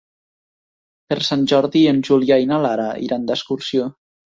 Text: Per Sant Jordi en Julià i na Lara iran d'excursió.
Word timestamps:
Per 1.11 1.19
Sant 1.29 1.45
Jordi 1.53 1.85
en 1.93 2.03
Julià 2.11 2.41
i 2.47 2.51
na 2.55 2.61
Lara 2.67 2.93
iran 3.11 3.33
d'excursió. 3.33 3.93